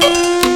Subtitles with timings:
[0.00, 0.49] bonsoir et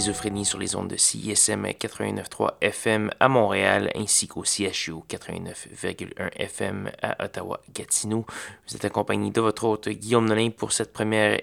[0.00, 6.90] Schizophrénie sur les ondes de CISM 89.3 FM à Montréal ainsi qu'au CHU 89.1 FM
[7.02, 8.24] à Ottawa-Gatineau.
[8.66, 11.38] Vous êtes accompagné de votre hôte Guillaume Nolin pour cette première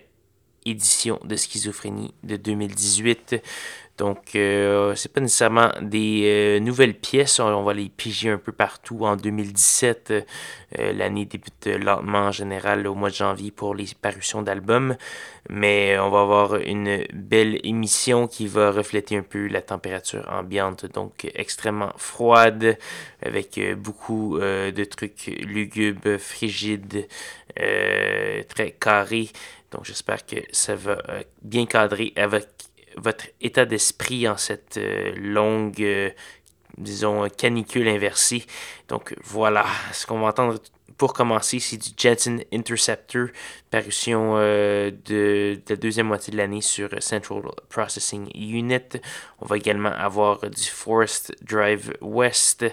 [0.66, 3.36] édition de Schizophrénie de 2018.
[3.98, 8.52] Donc, euh, c'est pas nécessairement des euh, nouvelles pièces, on, va les piger un peu
[8.52, 9.00] partout.
[9.02, 14.44] En 2017, euh, l'année débute lentement en général au mois de janvier pour les parutions
[14.44, 14.98] d'albums,
[15.50, 20.86] mais on va avoir une belle émission qui va refléter un peu la température ambiante,
[20.86, 22.78] donc extrêmement froide,
[23.26, 27.08] avec beaucoup de trucs lugubres, frigides,
[27.56, 29.30] très carrés.
[29.72, 30.98] Donc, j'espère que ça va
[31.42, 32.57] bien cadrer avec
[32.98, 36.10] votre état d'esprit en cette euh, longue, euh,
[36.78, 38.46] disons, canicule inversée.
[38.88, 40.60] Donc voilà, ce qu'on va entendre
[40.98, 43.28] pour commencer, c'est du Jetson Interceptor,
[43.70, 49.00] parution euh, de, la deuxième moitié de l'année sur Central Processing Unit.
[49.40, 52.66] On va également avoir du Forest Drive West,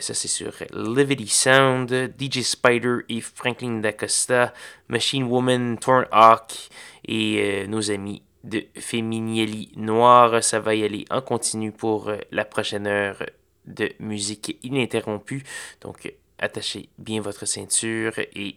[0.00, 4.52] ça c'est sur Livity Sound, DJ Spider et Franklin D'Acosta,
[4.88, 6.68] Machine Woman, Torn Hawk
[7.08, 10.42] et nos amis de Féminielli Noir.
[10.42, 13.22] Ça va y aller en continu pour euh, la prochaine heure
[13.66, 15.42] de musique ininterrompue.
[15.82, 18.56] Donc, attachez bien votre ceinture et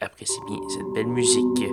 [0.00, 1.64] appréciez bien cette belle musique.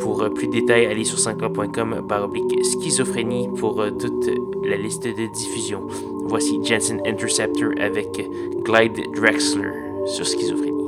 [0.00, 4.30] Pour euh, plus de détails, allez sur sanscloud.com par oblique schizophrénie pour euh, toute
[4.64, 5.86] la liste de diffusion.
[6.26, 8.08] Voici Jensen Interceptor avec
[8.64, 9.70] Glide Drexler
[10.06, 10.83] sur schizophrénie.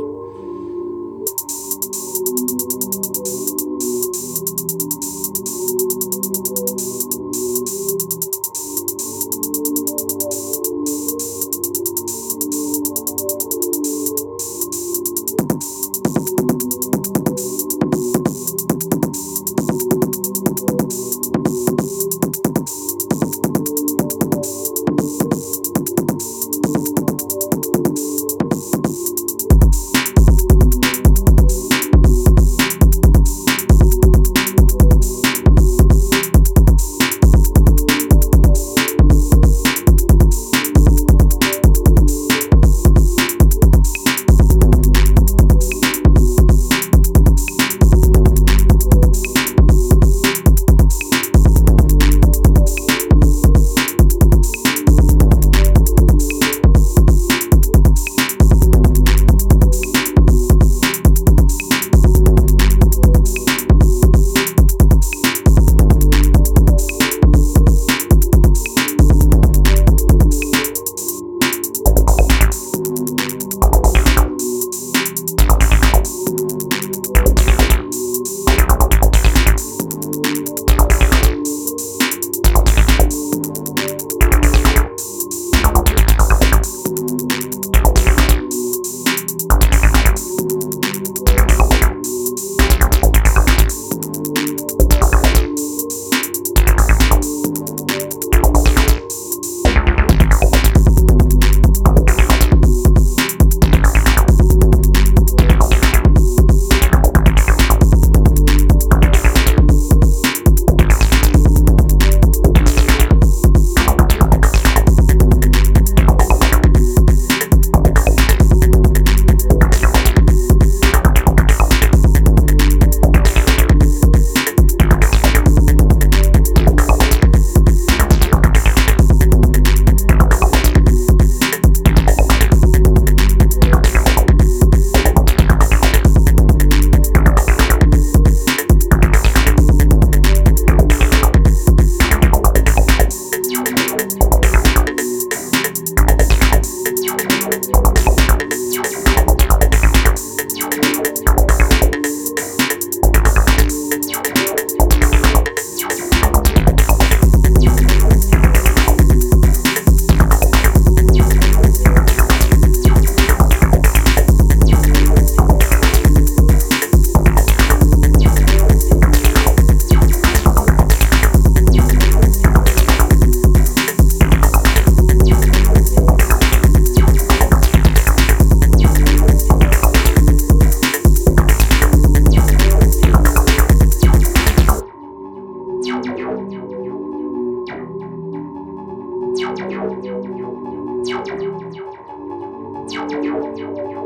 [193.26, 194.05] よし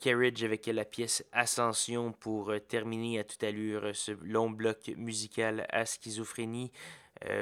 [0.00, 5.84] Carriage avec la pièce Ascension pour terminer à toute allure ce long bloc musical à
[5.86, 6.70] schizophrénie.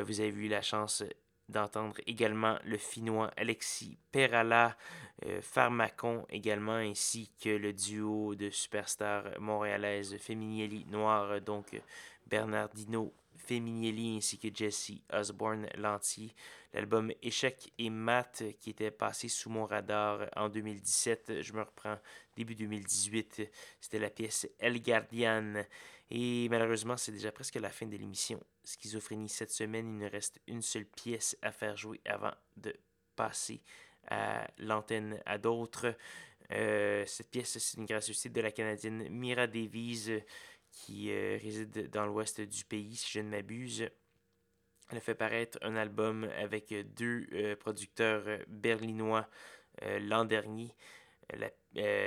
[0.04, 1.04] vous avez eu la chance
[1.48, 4.76] d'entendre également le finnois Alexis Perala,
[5.40, 11.80] Pharmacon également, ainsi que le duo de superstars montréalaises Feminielli Noir, donc
[12.26, 16.34] Bernardino Feminielli ainsi que Jesse Osborne Lantier.
[16.72, 21.98] L'album Échec et Mat qui était passé sous mon radar en 2017, je me reprends
[22.36, 23.42] début 2018,
[23.80, 25.64] c'était la pièce El Guardian.
[26.10, 28.40] Et malheureusement, c'est déjà presque la fin de l'émission.
[28.64, 32.74] Schizophrénie cette semaine, il nous reste une seule pièce à faire jouer avant de
[33.16, 33.62] passer
[34.08, 35.96] à l'antenne à d'autres.
[36.52, 40.22] Euh, cette pièce, c'est une gracieuseté de la Canadienne Mira Davies
[40.76, 43.88] qui euh, réside dans l'ouest du pays, si je ne m'abuse.
[44.90, 49.26] Elle a fait paraître un album avec deux euh, producteurs euh, berlinois
[50.00, 50.74] l'an dernier.
[51.34, 51.50] La,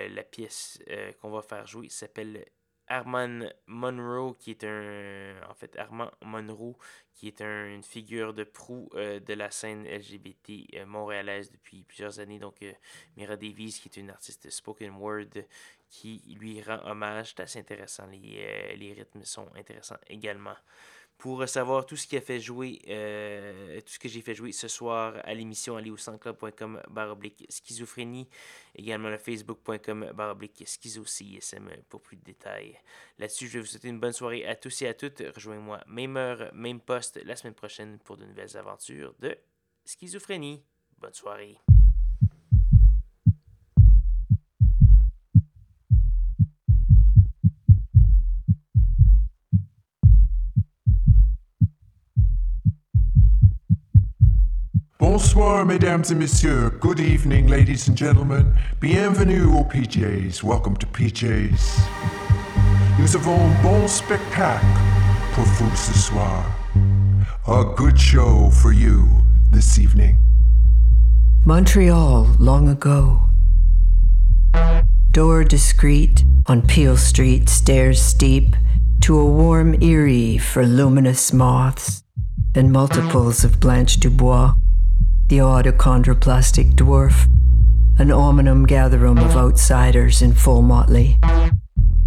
[0.08, 0.82] la pièce
[1.22, 2.44] qu'on va faire jouer s'appelle
[2.88, 5.36] Armand Monroe, qui est un.
[5.48, 6.76] En fait, Armand Monroe,
[7.14, 12.40] qui est une figure de proue de la scène LGBT montréalaise depuis plusieurs années.
[12.40, 12.66] Donc,
[13.18, 15.46] Mira Davies, qui est une artiste spoken word
[15.90, 17.34] qui lui rend hommage.
[17.36, 18.06] C'est assez intéressant.
[18.08, 20.56] Les, euh, les, rythmes sont intéressants également.
[21.18, 24.54] Pour savoir tout ce qui a fait jouer, euh, tout ce que j'ai fait jouer
[24.54, 28.30] ce soir à l'émission, allez au centreclub.com baroblique schizophrénie,
[28.74, 32.80] également le facebook.com baroblique schizocism pour plus de détails.
[33.18, 35.22] Là-dessus, je vais vous souhaiter une bonne soirée à tous et à toutes.
[35.36, 39.38] Rejoignez-moi même heure, même poste la semaine prochaine pour de nouvelles aventures de
[39.84, 40.64] schizophrénie.
[41.00, 41.60] Bonne soirée.
[55.12, 56.70] Bonsoir, mesdames et messieurs.
[56.80, 58.54] Good evening, ladies and gentlemen.
[58.80, 60.44] Bienvenue au PJs.
[60.44, 61.80] Welcome to PJs.
[63.00, 64.64] Nous avons un bon spectacle
[65.34, 66.46] pour vous ce soir.
[67.48, 69.08] A good show for you
[69.52, 70.20] this evening.
[71.44, 73.20] Montreal, long ago.
[75.12, 78.56] Door discreet, on Peel Street, stairs steep,
[79.02, 82.04] to a warm eyrie for luminous moths,
[82.54, 84.54] and multiples of Blanche Dubois
[85.30, 87.30] the autochondroplastic dwarf,
[88.00, 91.20] an omnium gatherum of outsiders in full motley,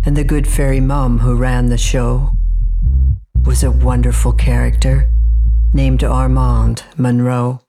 [0.04, 2.32] and the good fairy mum who ran the show
[3.46, 5.08] was a wonderful character
[5.72, 7.61] named Armand Monroe.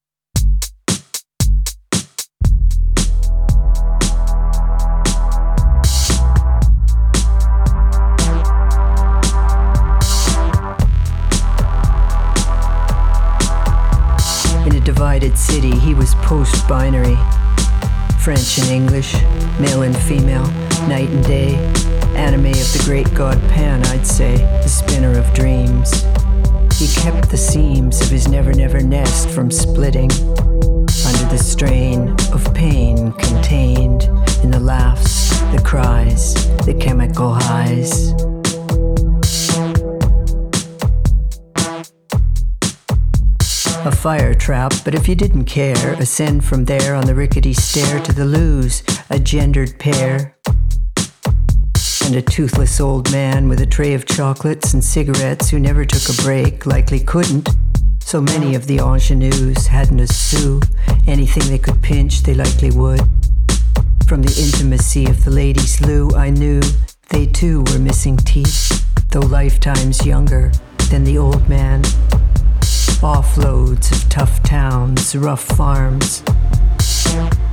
[15.13, 17.15] Divided city, he was post binary.
[18.19, 19.13] French and English,
[19.59, 20.47] male and female,
[20.87, 21.53] night and day.
[22.15, 26.01] Anime of the great god Pan, I'd say, the spinner of dreams.
[26.79, 32.51] He kept the seams of his never never nest from splitting under the strain of
[32.55, 34.05] pain contained
[34.43, 36.33] in the laughs, the cries,
[36.65, 38.32] the chemical highs.
[43.85, 47.99] A fire trap, but if you didn't care, ascend from there on the rickety stair
[48.01, 50.37] to the loos, a gendered pair.
[52.05, 56.07] And a toothless old man with a tray of chocolates and cigarettes who never took
[56.07, 57.49] a break, likely couldn't.
[57.99, 60.61] So many of the ingenues hadn't a sou.
[61.05, 63.01] Anything they could pinch, they likely would.
[64.07, 66.61] From the intimacy of the ladies' loo, I knew
[67.09, 70.51] they too were missing teeth, though lifetimes younger
[70.89, 71.81] than the old man
[73.03, 76.21] offloads of tough towns, rough farms.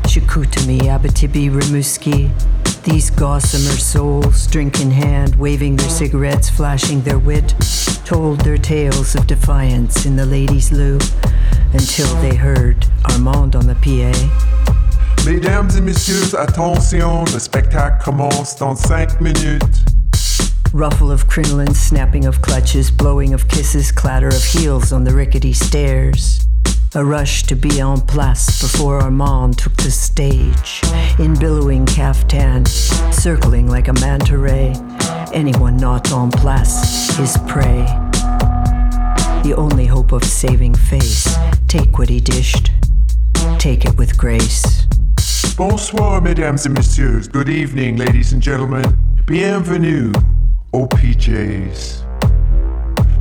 [0.07, 2.31] Chicoutimi, Abitibi, Rimouski,
[2.85, 7.53] these gossamer souls, drink in hand, waving their cigarettes, flashing their wit,
[8.05, 10.99] told their tales of defiance in the ladies' loo
[11.73, 14.13] until they heard Armand on the PA.
[15.25, 19.90] Mesdames et messieurs, attention, le spectacle commence dans cinq minutes.
[20.73, 25.53] Ruffle of crinoline, snapping of clutches, blowing of kisses, clatter of heels on the rickety
[25.53, 26.47] stairs.
[26.95, 30.81] A rush to be en place before Armand took the stage.
[31.19, 34.73] In billowing caftan, circling like a manta ray.
[35.33, 37.85] Anyone not en place is prey.
[39.43, 41.37] The only hope of saving face.
[41.67, 42.71] Take what he dished,
[43.59, 44.87] take it with grace.
[45.57, 47.27] Bonsoir, mesdames et messieurs.
[47.27, 48.85] Good evening, ladies and gentlemen.
[49.27, 50.13] Bienvenue
[50.73, 52.05] OPJs.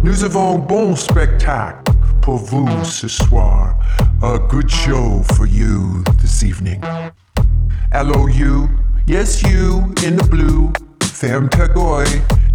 [0.04, 1.91] Nous avons bon spectacle
[2.22, 3.78] pour vous ce soir.
[4.22, 6.82] A good show for you this evening.
[7.93, 8.68] LOU,
[9.10, 10.72] Yes, you in the blue,
[11.02, 11.66] ferme ta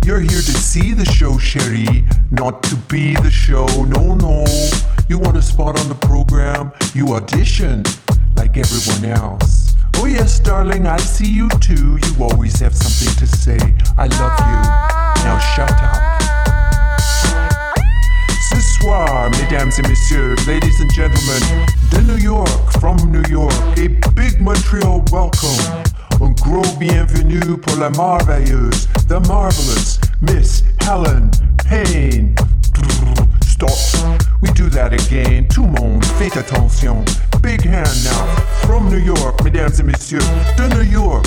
[0.06, 3.66] You're here to see the show, Sherry, not to be the show.
[3.86, 4.44] No, no.
[5.08, 6.70] You want a spot on the program?
[6.94, 7.82] You audition
[8.36, 9.63] like everyone else.
[9.96, 11.98] Oh, yes, darling, I see you too.
[12.02, 13.58] You always have something to say.
[13.96, 14.60] I love you.
[15.24, 16.14] Now shut up.
[18.50, 23.88] Ce soir, mesdames et messieurs, ladies and gentlemen, de New York, from New York, a
[24.12, 25.84] big Montreal welcome.
[26.20, 31.30] Un gros bienvenue pour la merveilleuse, the marvelous Miss Helen
[31.64, 32.34] Payne.
[33.54, 34.20] Stop.
[34.42, 35.46] We do that again.
[35.46, 37.04] Tout le monde, faites attention.
[37.40, 38.26] Big hand now.
[38.66, 40.18] From New York, mesdames et messieurs,
[40.56, 41.24] de New York,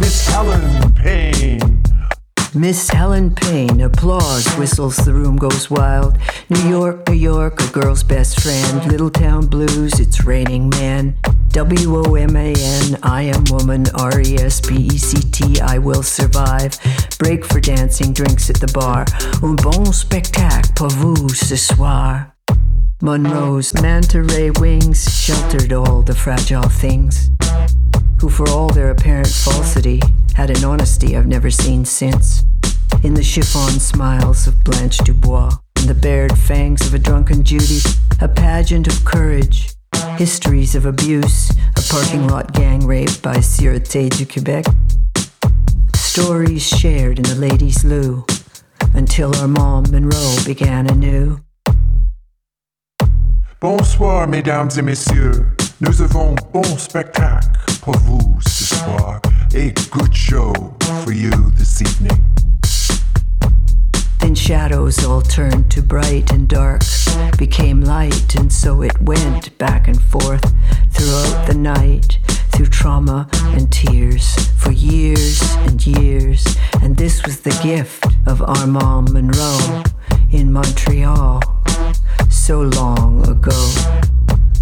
[0.00, 1.80] Miss Helen Payne.
[2.56, 6.18] Miss Helen Payne, applause, whistles, the room goes wild.
[6.50, 8.90] New York, New York, a girl's best friend.
[8.90, 11.16] Little town blues, it's raining man.
[11.54, 15.60] W O M A N, I am woman, R E S P E C T,
[15.60, 16.76] I will survive.
[17.20, 19.04] Break for dancing, drinks at the bar.
[19.40, 22.32] Un bon spectacle pour vous ce soir.
[23.00, 27.30] Monroe's manta ray wings sheltered all the fragile things
[28.20, 30.00] who, for all their apparent falsity,
[30.34, 32.42] had an honesty I've never seen since.
[33.04, 37.78] In the chiffon smiles of Blanche Dubois, and the bared fangs of a drunken Judy,
[38.20, 39.73] a pageant of courage,
[40.18, 44.66] histories of abuse, a parking lot gang rape by Sûreté du Québec,
[45.94, 48.24] stories shared in the ladies' loo,
[48.94, 51.40] until our Armand Monroe began anew.
[53.60, 55.56] Bonsoir, mesdames et messieurs.
[55.80, 57.48] Nous avons bon spectacle
[57.80, 59.20] pour vous ce soir.
[59.54, 60.52] A good show
[61.04, 62.43] for you this evening.
[64.24, 66.80] Then shadows all turned to bright and dark,
[67.36, 70.50] became light, and so it went back and forth
[70.90, 72.18] throughout the night,
[72.48, 76.42] through trauma and tears, for years and years.
[76.80, 79.82] And this was the gift of Armand Monroe
[80.32, 81.42] in Montreal,
[82.30, 83.72] so long ago.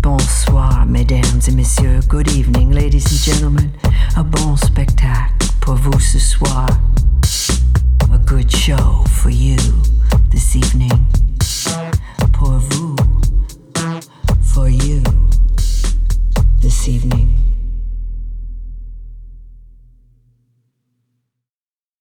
[0.00, 2.04] Bonsoir, mesdames et messieurs.
[2.08, 3.72] Good evening, ladies and gentlemen.
[4.16, 6.68] Un bon spectacle pour vous ce soir
[8.12, 9.56] have a good show for you
[10.30, 10.90] this evening.
[12.32, 12.96] Pour vous
[14.42, 15.02] for you
[16.60, 17.51] this evening.